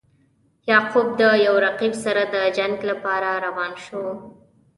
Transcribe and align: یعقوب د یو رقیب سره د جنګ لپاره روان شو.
یعقوب 0.69 1.07
د 1.19 1.23
یو 1.45 1.55
رقیب 1.65 1.93
سره 2.03 2.23
د 2.33 2.35
جنګ 2.57 2.75
لپاره 2.91 3.29
روان 3.45 3.71
شو. 3.85 4.03